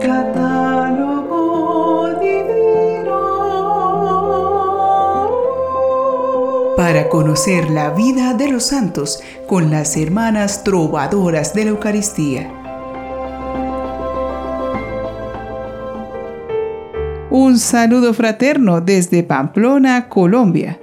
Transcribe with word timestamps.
Catálogo 0.00 1.38
divino. 2.20 3.18
Para 6.76 7.08
conocer 7.08 7.70
la 7.70 7.90
vida 7.90 8.32
de 8.34 8.48
los 8.48 8.64
santos 8.64 9.22
con 9.46 9.70
las 9.70 9.96
hermanas 9.96 10.64
trovadoras 10.64 11.52
de 11.54 11.64
la 11.64 11.70
Eucaristía. 11.70 12.50
Un 17.30 17.58
saludo 17.58 18.14
fraterno 18.14 18.80
desde 18.80 19.22
Pamplona, 19.22 20.08
Colombia. 20.08 20.80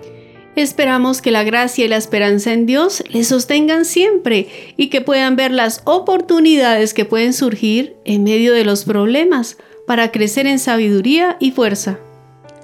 Esperamos 0.57 1.21
que 1.21 1.29
la 1.29 1.43
gracia 1.43 1.85
y 1.85 1.87
la 1.87 1.97
esperanza 1.97 2.51
en 2.51 2.65
Dios 2.65 3.03
les 3.11 3.27
sostengan 3.27 3.85
siempre 3.85 4.47
y 4.75 4.87
que 4.87 5.01
puedan 5.01 5.35
ver 5.35 5.51
las 5.51 5.83
oportunidades 5.83 6.95
que 6.95 7.05
pueden 7.05 7.33
surgir 7.33 7.95
en 8.05 8.23
medio 8.23 8.53
de 8.53 8.65
los 8.65 8.83
problemas 8.83 9.57
para 9.85 10.11
crecer 10.11 10.47
en 10.47 10.57
sabiduría 10.57 11.37
y 11.39 11.51
fuerza. 11.51 11.99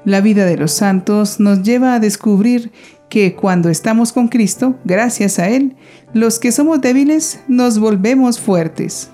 La 0.06 0.22
vida 0.22 0.46
de 0.46 0.58
los 0.58 0.72
santos 0.72 1.40
nos 1.40 1.62
lleva 1.62 1.94
a 1.94 2.00
descubrir 2.00 2.72
que 3.10 3.36
cuando 3.36 3.70
estamos 3.70 4.12
con 4.12 4.28
Cristo, 4.28 4.76
gracias 4.86 5.38
a 5.38 5.50
Él, 5.50 5.76
los 6.16 6.40
que 6.40 6.52
somos 6.52 6.82
débiles 6.82 7.42
nos 7.48 7.78
volvemos 7.78 8.40
fuertes. 8.40 9.12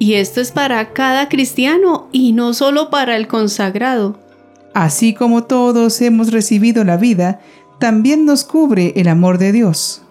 Y 0.00 0.14
esto 0.14 0.40
es 0.40 0.50
para 0.50 0.92
cada 0.92 1.28
cristiano 1.28 2.08
y 2.10 2.32
no 2.32 2.52
solo 2.52 2.90
para 2.90 3.14
el 3.14 3.28
consagrado. 3.28 4.18
Así 4.74 5.14
como 5.14 5.44
todos 5.44 6.00
hemos 6.02 6.32
recibido 6.32 6.84
la 6.84 6.96
vida, 6.96 7.40
también 7.78 8.24
nos 8.24 8.44
cubre 8.44 8.92
el 8.96 9.08
amor 9.08 9.38
de 9.38 9.52
Dios. 9.52 10.02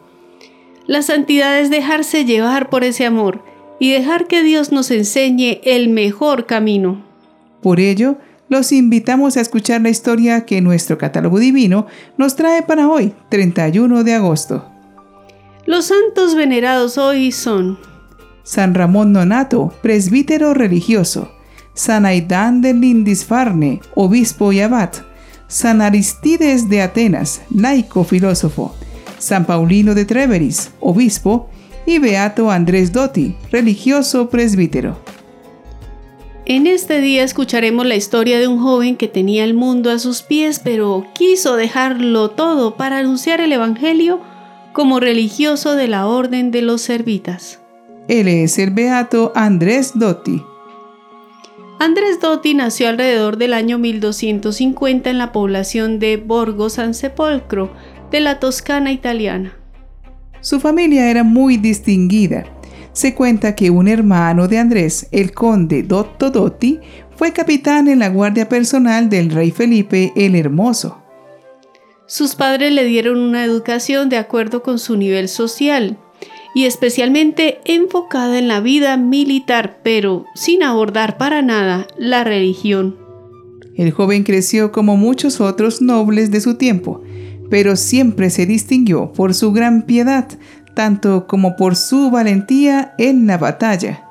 La 0.86 1.02
santidad 1.02 1.60
es 1.60 1.70
dejarse 1.70 2.26
llevar 2.26 2.70
por 2.70 2.84
ese 2.84 3.06
amor 3.06 3.44
y 3.80 3.92
dejar 3.92 4.28
que 4.28 4.44
Dios 4.44 4.72
nos 4.72 4.90
enseñe 4.92 5.60
el 5.64 5.90
mejor 5.90 6.46
camino. 6.46 7.04
Por 7.62 7.80
ello, 7.80 8.18
los 8.50 8.72
invitamos 8.72 9.36
a 9.36 9.42
escuchar 9.42 9.82
la 9.82 9.90
historia 9.90 10.46
que 10.46 10.62
nuestro 10.62 10.98
catálogo 10.98 11.40
divino 11.40 11.88
nos 12.18 12.36
trae 12.36 12.64
para 12.64 12.88
hoy, 12.88 13.14
31 13.30 14.04
de 14.04 14.14
agosto. 14.14 14.66
Los 15.66 15.86
santos 15.86 16.34
venerados 16.34 16.98
hoy 16.98 17.34
son 17.34 17.78
San 18.44 18.74
Ramón 18.74 19.12
Nonato, 19.12 19.74
presbítero 19.82 20.54
religioso, 20.54 21.30
San 21.74 22.06
Aidán 22.06 22.62
de 22.62 22.74
Lindisfarne, 22.74 23.82
obispo 23.94 24.54
y 24.54 24.62
abad, 24.62 24.92
San 25.48 25.82
Aristides 25.82 26.70
de 26.70 26.82
Atenas, 26.82 27.42
laico 27.50 28.04
filósofo, 28.04 28.76
San 29.18 29.46
Paulino 29.46 29.96
de 29.96 30.06
Treveris, 30.06 30.72
obispo, 30.80 31.50
y 31.86 32.00
Beato 32.00 32.52
Andrés 32.52 32.92
Dotti, 32.92 33.36
religioso 33.50 34.30
presbítero. 34.30 35.00
En 36.46 36.68
este 36.68 37.02
día 37.02 37.24
escucharemos 37.24 37.86
la 37.86 37.96
historia 37.96 38.40
de 38.40 38.48
un 38.48 38.60
joven 38.60 38.98
que 38.98 39.08
tenía 39.08 39.44
el 39.46 39.54
mundo 39.54 39.90
a 39.90 40.00
sus 40.00 40.22
pies, 40.22 40.60
pero 40.64 41.06
quiso 41.14 41.56
dejarlo 41.56 42.30
todo 42.32 42.76
para 42.76 42.98
anunciar 43.00 43.42
el 43.42 43.54
Evangelio 43.54 44.20
como 44.74 45.00
religioso 45.00 45.76
de 45.76 45.88
la 45.88 46.08
Orden 46.08 46.52
de 46.52 46.62
los 46.62 46.82
Servitas. 46.82 47.60
Él 48.08 48.28
es 48.28 48.60
el 48.60 48.72
Beato 48.72 49.32
Andrés 49.36 49.92
Dotti. 49.96 50.42
Andrés 51.80 52.20
Dotti 52.20 52.56
nació 52.56 52.90
alrededor 52.90 53.38
del 53.38 53.54
año 53.54 53.78
1250 53.78 55.12
en 55.12 55.18
la 55.20 55.32
población 55.32 56.00
de 56.00 56.18
Borgo 56.18 56.70
San 56.70 56.96
Sepolcro, 56.96 57.72
de 58.10 58.20
la 58.20 58.40
Toscana 58.40 58.92
italiana. 58.92 59.56
Su 60.42 60.60
familia 60.60 61.12
era 61.12 61.24
muy 61.24 61.58
distinguida. 61.58 62.46
Se 62.94 63.14
cuenta 63.14 63.54
que 63.54 63.70
un 63.70 63.88
hermano 63.88 64.48
de 64.48 64.58
Andrés, 64.58 65.08
el 65.12 65.34
conde 65.34 65.84
Dotto 65.84 66.32
Dotti, 66.32 66.80
fue 67.16 67.32
capitán 67.32 67.88
en 67.88 68.00
la 68.00 68.10
guardia 68.10 68.50
personal 68.50 69.08
del 69.08 69.30
rey 69.30 69.52
Felipe 69.52 70.14
el 70.16 70.36
Hermoso. 70.36 71.04
Sus 72.08 72.34
padres 72.34 72.72
le 72.72 72.86
dieron 72.86 73.20
una 73.20 73.44
educación 73.44 74.10
de 74.10 74.18
acuerdo 74.18 74.64
con 74.64 74.80
su 74.80 74.98
nivel 74.98 75.28
social, 75.28 75.98
y 76.54 76.66
especialmente 76.66 77.60
enfocada 77.66 78.38
en 78.40 78.48
la 78.48 78.60
vida 78.60 78.98
militar, 78.98 79.80
pero 79.84 80.26
sin 80.36 80.64
abordar 80.64 81.18
para 81.18 81.42
nada 81.42 81.88
la 81.98 82.24
religión. 82.24 82.98
El 83.76 83.92
joven 83.92 84.24
creció 84.24 84.72
como 84.72 84.98
muchos 84.98 85.40
otros 85.40 85.82
nobles 85.82 86.32
de 86.32 86.42
su 86.42 86.56
tiempo, 86.56 87.02
pero 87.50 87.76
siempre 87.76 88.30
se 88.30 88.46
distinguió 88.46 89.14
por 89.14 89.34
su 89.34 89.52
gran 89.52 89.84
piedad, 89.84 90.28
tanto 90.74 91.28
como 91.28 91.56
por 91.56 91.76
su 91.76 92.10
valentía 92.10 92.94
en 92.98 93.28
la 93.28 93.38
batalla. 93.38 94.04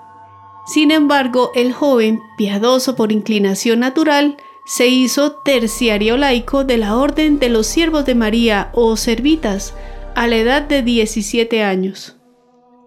Sin 0.67 0.91
embargo, 0.91 1.51
el 1.55 1.73
joven, 1.73 2.21
piadoso 2.37 2.97
por 2.97 3.13
inclinación 3.13 3.81
natural, 3.81 4.37
se 4.67 4.89
hizo 4.89 5.33
terciario 5.45 6.17
laico 6.17 6.65
de 6.65 6.77
la 6.77 6.97
Orden 6.97 7.39
de 7.39 7.49
los 7.49 7.69
Siervos 7.69 8.05
de 8.05 8.17
María 8.17 8.71
o 8.73 8.97
Servitas 8.97 9.75
a 10.17 10.27
la 10.27 10.37
edad 10.37 10.63
de 10.63 10.83
17 10.83 11.63
años. 11.63 12.16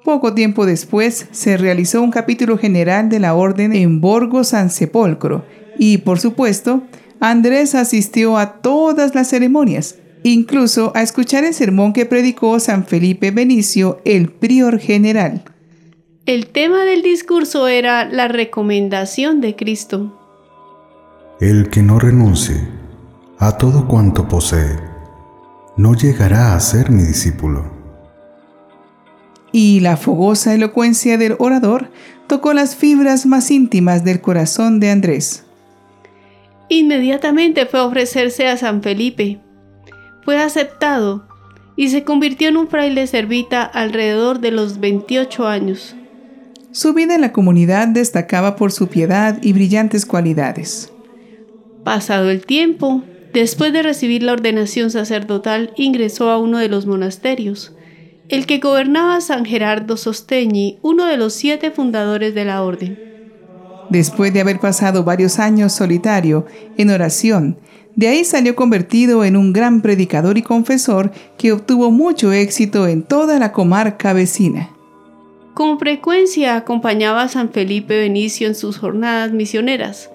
Poco 0.04 0.34
tiempo 0.34 0.66
después 0.66 1.28
se 1.32 1.58
realizó 1.58 2.02
un 2.02 2.12
capítulo 2.12 2.58
general 2.58 3.10
de 3.10 3.20
la 3.20 3.34
orden 3.34 3.74
en 3.74 4.00
Borgo 4.00 4.44
San 4.44 4.70
Sepolcro 4.70 5.46
y, 5.78 6.00
por 6.00 6.20
supuesto, 6.20 6.84
Andrés 7.20 7.76
asistió 7.76 8.38
a 8.38 8.62
todas 8.62 9.14
las 9.14 9.28
ceremonias, 9.28 9.98
incluso 10.24 10.94
a 10.96 11.02
escuchar 11.02 11.44
el 11.44 11.54
sermón 11.54 11.92
que 11.92 12.06
predicó 12.06 12.60
San 12.62 12.86
Felipe 12.86 13.32
Benicio, 13.32 14.02
el 14.06 14.30
prior 14.30 14.80
general. 14.80 15.44
El 16.26 16.48
tema 16.48 16.86
del 16.86 17.02
discurso 17.02 17.68
era 17.68 18.06
la 18.06 18.30
recomendación 18.30 19.42
de 19.42 19.56
Cristo. 19.56 20.16
El 21.42 21.70
que 21.70 21.82
no 21.82 22.00
renuncie 22.00 22.56
a 23.38 23.58
todo 23.58 23.88
cuanto 23.88 24.28
posee, 24.28 24.78
no 25.76 25.94
llegará 25.94 26.56
a 26.56 26.60
ser 26.60 26.90
mi 26.90 27.04
discípulo 27.04 27.79
y 29.52 29.80
la 29.80 29.98
fogosa 29.98 30.54
elocuencia 30.54 31.18
del 31.18 31.36
orador 31.40 31.90
tocó 32.28 32.54
las 32.54 32.76
fibras 32.76 33.26
más 33.26 33.50
íntimas 33.52 34.04
del 34.04 34.22
corazón 34.22 34.80
de 34.80 34.92
Andrés. 34.92 35.46
Inmediatamente 36.70 37.66
fue 37.66 37.80
a 37.80 37.86
ofrecerse 37.86 38.48
a 38.48 38.58
San 38.58 38.84
Felipe. 38.84 39.40
Fue 40.24 40.38
aceptado 40.38 41.28
y 41.76 41.90
se 41.90 42.04
convirtió 42.04 42.50
en 42.50 42.58
un 42.58 42.68
fraile 42.68 43.08
servita 43.08 43.64
alrededor 43.64 44.40
de 44.40 44.52
los 44.52 44.80
28 44.80 45.48
años. 45.48 45.96
Su 46.72 46.94
vida 46.94 47.16
en 47.16 47.22
la 47.22 47.34
comunidad 47.34 47.88
destacaba 47.88 48.56
por 48.56 48.72
su 48.72 48.88
piedad 48.88 49.40
y 49.42 49.54
brillantes 49.54 50.06
cualidades. 50.06 50.94
Pasado 51.84 52.30
el 52.30 52.46
tiempo, 52.46 53.02
después 53.34 53.74
de 53.74 53.82
recibir 53.82 54.22
la 54.22 54.34
ordenación 54.34 54.92
sacerdotal, 54.92 55.74
ingresó 55.76 56.30
a 56.30 56.38
uno 56.38 56.60
de 56.60 56.70
los 56.70 56.86
monasterios 56.86 57.74
el 58.30 58.46
que 58.46 58.60
gobernaba 58.60 59.22
San 59.22 59.44
Gerardo 59.44 59.98
Sosteñi, 59.98 60.78
uno 60.82 61.06
de 61.06 61.18
los 61.18 61.34
siete 61.34 61.72
fundadores 61.72 62.36
de 62.36 62.46
la 62.46 62.64
orden. 62.64 62.98
Después 63.90 64.32
de 64.32 64.42
haber 64.42 64.60
pasado 64.60 65.04
varios 65.04 65.40
años 65.40 65.74
solitario 65.74 66.46
en 66.78 66.92
oración, 66.92 67.58
de 67.96 68.08
ahí 68.08 68.24
salió 68.24 68.56
convertido 68.56 69.26
en 69.26 69.36
un 69.36 69.52
gran 69.52 69.82
predicador 69.82 70.38
y 70.38 70.44
confesor 70.44 71.12
que 71.38 71.52
obtuvo 71.52 71.90
mucho 71.90 72.32
éxito 72.32 72.88
en 72.88 73.02
toda 73.02 73.40
la 73.40 73.52
comarca 73.52 74.14
vecina. 74.14 74.70
Con 75.56 75.80
frecuencia 75.80 76.56
acompañaba 76.56 77.24
a 77.24 77.30
San 77.30 77.50
Felipe 77.50 78.00
Benicio 78.00 78.48
en 78.48 78.56
sus 78.56 78.78
jornadas 78.78 79.32
misioneras 79.32 80.12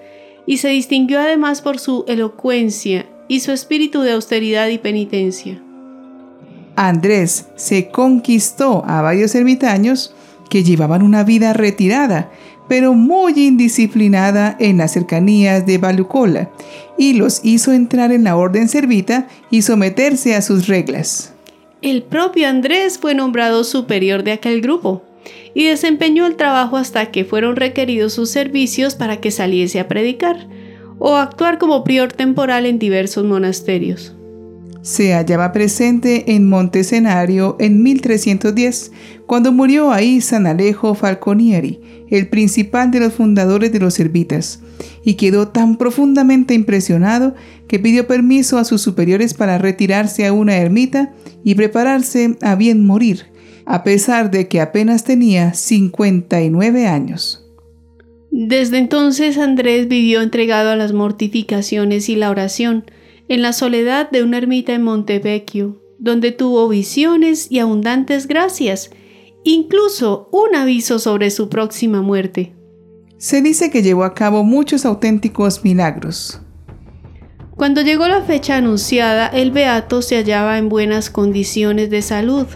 y 0.47 0.59
se 0.59 0.69
distinguió 0.69 1.21
además 1.21 1.61
por 1.63 1.81
su 1.81 2.05
elocuencia 2.07 3.07
y 3.29 3.41
su 3.41 3.51
espíritu 3.51 4.03
de 4.03 4.13
austeridad 4.13 4.69
y 4.69 4.79
penitencia. 4.79 5.61
Andrés 6.77 7.47
se 7.57 7.89
conquistó 7.89 8.85
a 8.87 9.03
varios 9.03 9.35
ermitaños 9.35 10.15
que 10.49 10.65
llevaban 10.65 11.03
una 11.03 11.25
vida 11.25 11.53
retirada, 11.53 12.31
pero 12.69 12.95
muy 12.95 13.33
indisciplinada 13.37 14.57
en 14.59 14.79
las 14.79 14.93
cercanías 14.93 15.67
de 15.67 15.79
Balucola, 15.79 16.51
y 16.97 17.15
los 17.15 17.41
hizo 17.45 17.73
entrar 17.73 18.13
en 18.13 18.25
la 18.25 18.37
orden 18.37 18.69
servita 18.69 19.29
y 19.51 19.63
someterse 19.63 20.35
a 20.35 20.43
sus 20.43 20.67
reglas. 20.67 21.35
El 21.83 22.03
propio 22.03 22.49
Andrés 22.49 22.99
fue 22.99 23.15
nombrado 23.15 23.65
superior 23.65 24.23
de 24.23 24.33
aquel 24.33 24.61
grupo 24.61 25.03
y 25.55 25.65
desempeñó 25.65 26.27
el 26.27 26.37
trabajo 26.37 26.77
hasta 26.77 27.11
que 27.11 27.25
fueron 27.25 27.57
requeridos 27.57 28.15
sus 28.15 28.31
servicios 28.31 28.95
para 28.95 29.21
que 29.21 29.31
saliese 29.31 29.81
a 29.81 29.89
predicar 29.89 30.49
o 30.99 31.17
actuar 31.17 31.59
como 31.59 31.85
prior 31.85 32.13
temporal 32.13 32.65
en 32.67 32.79
diversos 32.79 33.25
monasterios 33.25 34.14
se 34.85 35.15
hallaba 35.15 35.51
presente 35.51 36.35
en 36.35 36.47
Montescenario 36.47 37.57
en 37.59 37.83
1310, 37.83 38.93
cuando 39.25 39.51
murió 39.51 39.91
ahí 39.91 40.21
San 40.21 40.47
Alejo 40.47 40.95
Falconieri, 40.95 41.81
el 42.11 42.29
principal 42.29 42.91
de 42.91 43.01
los 43.01 43.15
fundadores 43.15 43.73
de 43.73 43.81
los 43.81 43.95
Servitas, 43.95 44.61
y 45.03 45.15
quedó 45.15 45.49
tan 45.49 45.79
profundamente 45.79 46.53
impresionado 46.53 47.35
que 47.67 47.79
pidió 47.79 48.07
permiso 48.07 48.59
a 48.59 48.65
sus 48.65 48.83
superiores 48.83 49.33
para 49.33 49.57
retirarse 49.57 50.27
a 50.27 50.35
una 50.35 50.57
ermita 50.57 51.15
y 51.43 51.55
prepararse 51.55 52.37
a 52.43 52.55
bien 52.55 52.85
morir, 52.85 53.23
a 53.65 53.85
pesar 53.85 54.31
de 54.31 54.49
que 54.49 54.61
apenas 54.61 55.05
tenía 55.05 55.55
59 55.55 56.87
años. 56.87 57.43
Desde 58.31 58.77
entonces 58.77 59.39
Andrés 59.39 59.89
vivió 59.89 60.21
entregado 60.21 60.69
a 60.69 60.77
las 60.77 60.93
mortificaciones 60.93 62.11
y 62.11 62.17
la 62.17 62.29
oración, 62.29 62.85
en 63.29 63.43
la 63.43 63.53
soledad 63.53 64.11
de 64.11 64.23
una 64.23 64.39
ermita 64.39 64.75
en 64.75 64.83
Montevecchio, 64.83 65.81
donde 65.99 66.33
tuvo 66.33 66.69
visiones 66.69 67.51
y 67.51 67.59
abundantes 67.59 68.27
gracias, 68.27 68.91
incluso 69.45 70.29
un 70.33 70.55
aviso 70.55 70.99
sobre 70.99 71.31
su 71.31 71.49
próxima 71.49 72.03
muerte. 72.03 72.55
Se 73.19 73.41
dice 73.41 73.71
que 73.71 73.83
llevó 73.83 74.05
a 74.05 74.15
cabo 74.15 74.45
muchos 74.45 74.85
auténticos 74.85 75.65
milagros. 75.65 76.41
Cuando 77.57 77.83
llegó 77.83 78.09
la 78.09 78.23
fecha 78.23 78.57
anunciada, 78.57 79.29
el 79.29 79.53
beato 79.53 80.03
se 80.03 80.17
hallaba 80.17 80.59
en 80.59 80.69
buenas 80.69 81.09
condiciones 81.09 81.89
de 81.89 82.03
salud 82.03 82.47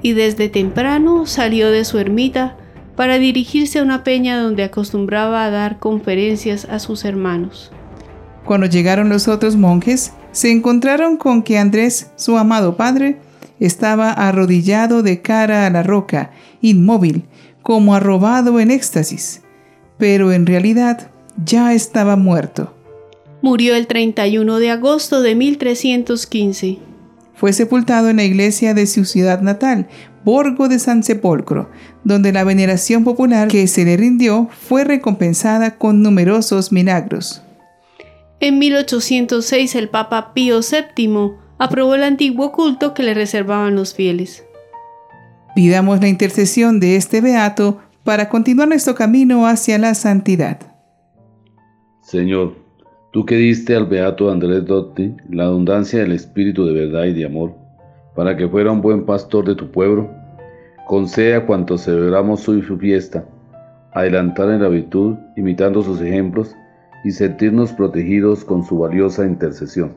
y 0.00 0.12
desde 0.12 0.48
temprano 0.48 1.26
salió 1.26 1.70
de 1.70 1.84
su 1.84 1.98
ermita 1.98 2.56
para 2.96 3.18
dirigirse 3.18 3.80
a 3.80 3.82
una 3.82 4.04
peña 4.04 4.40
donde 4.40 4.62
acostumbraba 4.62 5.44
a 5.44 5.50
dar 5.50 5.78
conferencias 5.78 6.64
a 6.66 6.78
sus 6.78 7.04
hermanos. 7.04 7.72
Cuando 8.48 8.66
llegaron 8.66 9.10
los 9.10 9.28
otros 9.28 9.56
monjes, 9.56 10.12
se 10.32 10.50
encontraron 10.50 11.18
con 11.18 11.42
que 11.42 11.58
Andrés, 11.58 12.12
su 12.16 12.38
amado 12.38 12.78
padre, 12.78 13.18
estaba 13.60 14.10
arrodillado 14.10 15.02
de 15.02 15.20
cara 15.20 15.66
a 15.66 15.70
la 15.70 15.82
roca, 15.82 16.30
inmóvil, 16.62 17.24
como 17.60 17.94
arrobado 17.94 18.58
en 18.58 18.70
éxtasis, 18.70 19.42
pero 19.98 20.32
en 20.32 20.46
realidad 20.46 21.10
ya 21.44 21.74
estaba 21.74 22.16
muerto. 22.16 22.74
Murió 23.42 23.76
el 23.76 23.86
31 23.86 24.60
de 24.60 24.70
agosto 24.70 25.20
de 25.20 25.34
1315. 25.34 26.78
Fue 27.34 27.52
sepultado 27.52 28.08
en 28.08 28.16
la 28.16 28.24
iglesia 28.24 28.72
de 28.72 28.86
su 28.86 29.04
ciudad 29.04 29.42
natal, 29.42 29.88
Borgo 30.24 30.68
de 30.68 30.78
San 30.78 31.02
Sepolcro, 31.02 31.68
donde 32.02 32.32
la 32.32 32.44
veneración 32.44 33.04
popular 33.04 33.48
que 33.48 33.66
se 33.66 33.84
le 33.84 33.98
rindió 33.98 34.48
fue 34.66 34.84
recompensada 34.84 35.76
con 35.76 36.02
numerosos 36.02 36.72
milagros. 36.72 37.42
En 38.40 38.58
1806 38.58 39.74
el 39.74 39.88
Papa 39.88 40.32
Pío 40.32 40.60
VII 40.60 41.32
aprobó 41.58 41.94
el 41.94 42.04
antiguo 42.04 42.52
culto 42.52 42.94
que 42.94 43.02
le 43.02 43.14
reservaban 43.14 43.74
los 43.74 43.94
fieles. 43.94 44.44
Pidamos 45.54 46.00
la 46.00 46.08
intercesión 46.08 46.78
de 46.80 46.96
este 46.96 47.20
beato 47.20 47.78
para 48.04 48.28
continuar 48.28 48.68
nuestro 48.68 48.94
camino 48.94 49.46
hacia 49.46 49.78
la 49.78 49.94
santidad. 49.94 50.60
Señor, 52.00 52.68
Tú 53.10 53.24
que 53.24 53.36
diste 53.36 53.74
al 53.74 53.86
beato 53.86 54.30
Andrés 54.30 54.66
Dotti 54.66 55.16
la 55.30 55.46
abundancia 55.46 56.00
del 56.00 56.12
espíritu 56.12 56.66
de 56.66 56.74
verdad 56.74 57.04
y 57.04 57.14
de 57.14 57.24
amor, 57.24 57.54
para 58.14 58.36
que 58.36 58.46
fuera 58.46 58.70
un 58.70 58.82
buen 58.82 59.06
pastor 59.06 59.46
de 59.46 59.54
tu 59.54 59.70
pueblo, 59.70 60.10
conceda 60.86 61.46
cuanto 61.46 61.78
celebramos 61.78 62.46
hoy 62.48 62.60
su 62.60 62.76
fiesta, 62.76 63.24
adelantar 63.94 64.50
en 64.50 64.62
la 64.62 64.68
virtud, 64.68 65.16
imitando 65.36 65.82
sus 65.82 66.02
ejemplos, 66.02 66.54
y 67.04 67.12
sentirnos 67.12 67.72
protegidos 67.72 68.44
con 68.44 68.64
su 68.64 68.78
valiosa 68.78 69.24
intercesión. 69.24 69.94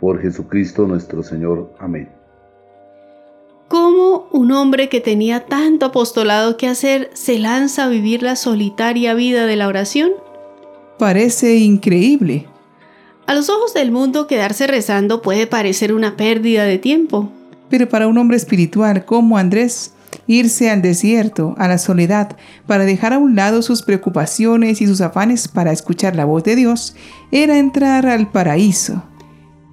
Por 0.00 0.20
Jesucristo 0.20 0.86
nuestro 0.86 1.22
Señor. 1.22 1.72
Amén. 1.78 2.08
¿Cómo 3.68 4.28
un 4.32 4.52
hombre 4.52 4.88
que 4.88 5.00
tenía 5.00 5.46
tanto 5.46 5.86
apostolado 5.86 6.56
que 6.56 6.68
hacer 6.68 7.10
se 7.14 7.38
lanza 7.38 7.84
a 7.84 7.88
vivir 7.88 8.22
la 8.22 8.36
solitaria 8.36 9.14
vida 9.14 9.46
de 9.46 9.56
la 9.56 9.68
oración? 9.68 10.10
parece 11.02 11.56
increíble. 11.56 12.46
A 13.26 13.34
los 13.34 13.50
ojos 13.50 13.74
del 13.74 13.90
mundo 13.90 14.28
quedarse 14.28 14.68
rezando 14.68 15.20
puede 15.20 15.48
parecer 15.48 15.92
una 15.92 16.16
pérdida 16.16 16.62
de 16.62 16.78
tiempo. 16.78 17.28
Pero 17.68 17.88
para 17.88 18.06
un 18.06 18.18
hombre 18.18 18.36
espiritual 18.36 19.04
como 19.04 19.36
Andrés, 19.36 19.91
irse 20.26 20.70
al 20.70 20.82
desierto, 20.82 21.54
a 21.58 21.68
la 21.68 21.78
soledad, 21.78 22.36
para 22.66 22.84
dejar 22.84 23.12
a 23.12 23.18
un 23.18 23.34
lado 23.34 23.62
sus 23.62 23.82
preocupaciones 23.82 24.80
y 24.80 24.86
sus 24.86 25.00
afanes 25.00 25.48
para 25.48 25.72
escuchar 25.72 26.16
la 26.16 26.24
voz 26.24 26.44
de 26.44 26.56
Dios, 26.56 26.94
era 27.30 27.58
entrar 27.58 28.06
al 28.06 28.30
paraíso. 28.30 29.02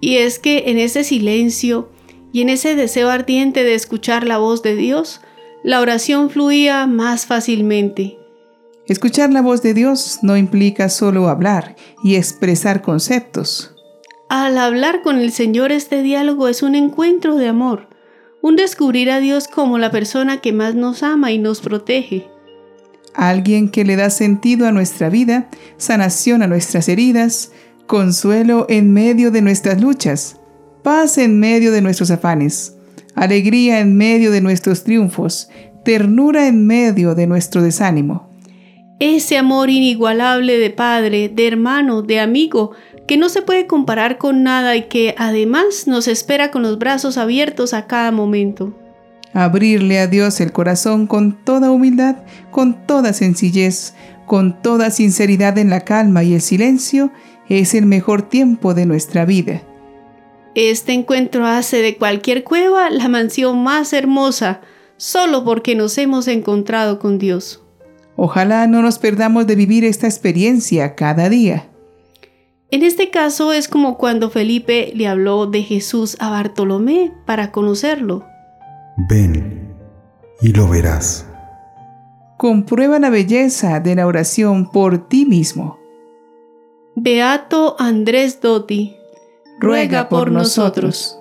Y 0.01 0.17
es 0.17 0.39
que 0.39 0.65
en 0.67 0.77
ese 0.77 1.03
silencio 1.03 1.89
y 2.31 2.41
en 2.41 2.49
ese 2.49 2.75
deseo 2.75 3.09
ardiente 3.09 3.63
de 3.63 3.75
escuchar 3.75 4.25
la 4.25 4.37
voz 4.37 4.63
de 4.63 4.75
Dios, 4.75 5.21
la 5.63 5.81
oración 5.81 6.29
fluía 6.29 6.87
más 6.87 7.25
fácilmente. 7.25 8.17
Escuchar 8.87 9.31
la 9.31 9.41
voz 9.41 9.61
de 9.61 9.73
Dios 9.73 10.19
no 10.21 10.37
implica 10.37 10.89
solo 10.89 11.27
hablar 11.27 11.75
y 12.03 12.15
expresar 12.15 12.81
conceptos. 12.81 13.75
Al 14.29 14.57
hablar 14.57 15.01
con 15.01 15.19
el 15.19 15.31
Señor 15.31 15.71
este 15.71 16.01
diálogo 16.01 16.47
es 16.47 16.63
un 16.63 16.75
encuentro 16.75 17.35
de 17.35 17.47
amor, 17.47 17.88
un 18.41 18.55
descubrir 18.55 19.11
a 19.11 19.19
Dios 19.19 19.47
como 19.47 19.77
la 19.77 19.91
persona 19.91 20.41
que 20.41 20.53
más 20.53 20.75
nos 20.75 21.03
ama 21.03 21.31
y 21.31 21.37
nos 21.37 21.61
protege. 21.61 22.27
Alguien 23.13 23.69
que 23.69 23.83
le 23.83 23.95
da 23.95 24.09
sentido 24.09 24.67
a 24.67 24.71
nuestra 24.71 25.09
vida, 25.09 25.49
sanación 25.77 26.41
a 26.43 26.47
nuestras 26.47 26.87
heridas, 26.87 27.51
consuelo 27.87 28.65
en 28.69 28.93
medio 28.93 29.31
de 29.31 29.41
nuestras 29.41 29.81
luchas, 29.81 30.39
paz 30.83 31.17
en 31.17 31.39
medio 31.39 31.71
de 31.71 31.81
nuestros 31.81 32.11
afanes, 32.11 32.75
alegría 33.15 33.79
en 33.79 33.97
medio 33.97 34.31
de 34.31 34.41
nuestros 34.41 34.83
triunfos, 34.83 35.49
ternura 35.83 36.47
en 36.47 36.65
medio 36.67 37.15
de 37.15 37.27
nuestro 37.27 37.61
desánimo 37.61 38.29
ese 38.99 39.37
amor 39.37 39.69
inigualable 39.69 40.59
de 40.59 40.69
padre, 40.69 41.29
de 41.29 41.47
hermano, 41.47 42.01
de 42.01 42.19
amigo, 42.19 42.71
que 43.09 43.17
no 43.17 43.29
se 43.29 43.41
puede 43.41 43.65
comparar 43.65 44.19
con 44.19 44.43
nada 44.43 44.75
y 44.75 44.83
que 44.83 45.15
además 45.17 45.87
nos 45.87 46.07
espera 46.07 46.51
con 46.51 46.61
los 46.61 46.77
brazos 46.77 47.17
abiertos 47.17 47.73
a 47.73 47.87
cada 47.87 48.11
momento. 48.11 48.71
Abrirle 49.33 49.97
a 49.97 50.05
Dios 50.05 50.39
el 50.41 50.51
corazón 50.51 51.07
con 51.07 51.33
toda 51.43 51.71
humildad, 51.71 52.17
con 52.51 52.85
toda 52.85 53.13
sencillez, 53.13 53.95
con 54.27 54.61
toda 54.61 54.91
sinceridad 54.91 55.57
en 55.57 55.71
la 55.71 55.79
calma 55.79 56.23
y 56.23 56.35
el 56.35 56.41
silencio, 56.41 57.11
es 57.47 57.73
el 57.73 57.87
mejor 57.87 58.29
tiempo 58.29 58.75
de 58.75 58.85
nuestra 58.85 59.25
vida. 59.25 59.63
Este 60.53 60.93
encuentro 60.93 61.47
hace 61.47 61.81
de 61.81 61.97
cualquier 61.97 62.43
cueva 62.43 62.91
la 62.91 63.07
mansión 63.07 63.63
más 63.63 63.91
hermosa, 63.91 64.61
solo 64.97 65.43
porque 65.43 65.73
nos 65.73 65.97
hemos 65.97 66.27
encontrado 66.27 66.99
con 66.99 67.17
Dios. 67.17 67.63
Ojalá 68.15 68.67
no 68.67 68.83
nos 68.83 68.99
perdamos 68.99 69.47
de 69.47 69.55
vivir 69.55 69.83
esta 69.83 70.05
experiencia 70.05 70.93
cada 70.93 71.27
día. 71.27 71.69
En 72.71 72.83
este 72.83 73.09
caso 73.09 73.51
es 73.51 73.67
como 73.67 73.97
cuando 73.97 74.29
Felipe 74.29 74.91
le 74.95 75.07
habló 75.07 75.47
de 75.47 75.63
Jesús 75.63 76.15
a 76.19 76.29
Bartolomé 76.29 77.11
para 77.25 77.51
conocerlo. 77.51 78.25
Ven 79.09 79.75
y 80.41 80.53
lo 80.53 80.67
verás. 80.67 81.25
Comprueba 82.37 82.99
la 82.99 83.09
belleza 83.09 83.79
de 83.79 83.95
la 83.95 84.07
oración 84.07 84.71
por 84.71 85.09
ti 85.09 85.25
mismo. 85.25 85.79
Beato 86.95 87.75
Andrés 87.79 88.39
Dotti, 88.39 88.95
ruega, 89.59 90.07
por, 90.07 90.31
nosotros. 90.31 91.18